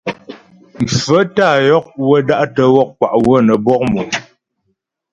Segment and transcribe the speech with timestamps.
[0.83, 4.01] Mfaə́ tá yɔk wə́ da'tə́ wɔk kwá ywə́ nə́ bwɔk mò.